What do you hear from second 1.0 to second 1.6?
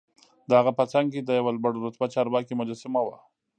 کې د یوه